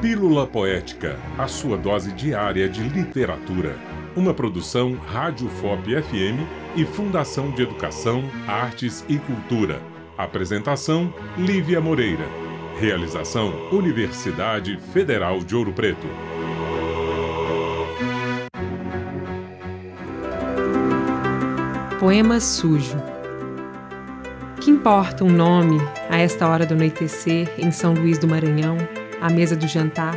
[0.00, 3.78] Pílula Poética, a sua dose diária de literatura.
[4.14, 6.46] Uma produção Rádio FOP FM
[6.76, 9.80] e Fundação de Educação, Artes e Cultura.
[10.18, 12.26] Apresentação: Lívia Moreira.
[12.78, 16.06] Realização: Universidade Federal de Ouro Preto.
[21.98, 22.96] Poema sujo.
[24.60, 25.78] Que importa um nome
[26.10, 28.76] a esta hora do anoitecer em São Luís do Maranhão,
[29.26, 30.16] à mesa do jantar,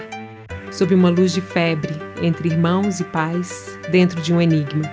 [0.72, 4.84] sob uma luz de febre entre irmãos e pais, dentro de um enigma.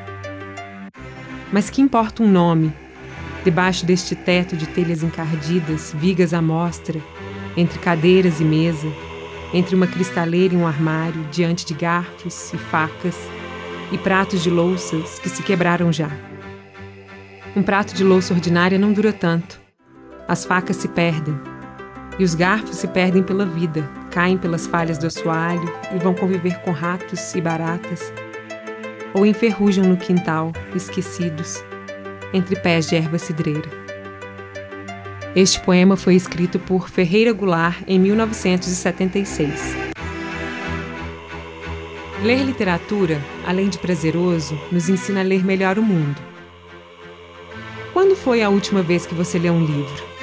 [1.53, 2.73] Mas que importa um nome,
[3.45, 6.99] debaixo deste teto de telhas encardidas, vigas à mostra,
[7.59, 8.89] entre cadeiras e mesa,
[9.53, 13.17] entre uma cristaleira e um armário, diante de garfos e facas
[13.93, 16.11] e pratos de louças que se quebraram já.
[17.55, 19.61] Um prato de louça ordinária não dura tanto.
[20.27, 21.39] As facas se perdem,
[22.19, 26.59] e os garfos se perdem pela vida, caem pelas falhas do assoalho e vão conviver
[26.63, 28.11] com ratos e baratas,
[29.13, 31.63] ou enferrujam no quintal, esquecidos,
[32.33, 33.69] entre pés de erva cidreira.
[35.35, 39.77] Este poema foi escrito por Ferreira Goulart em 1976.
[42.23, 46.19] Ler literatura, além de prazeroso, nos ensina a ler melhor o mundo.
[47.93, 50.16] Quando foi a última vez que você leu um livro?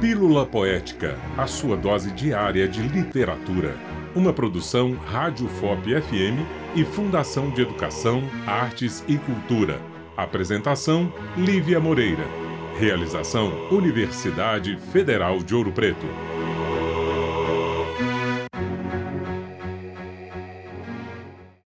[0.00, 3.76] Pílula Poética, a sua dose diária de literatura.
[4.14, 6.40] Uma produção Rádio FOP FM
[6.74, 9.78] e Fundação de Educação, Artes e Cultura.
[10.16, 12.24] Apresentação: Lívia Moreira.
[12.78, 16.06] Realização: Universidade Federal de Ouro Preto.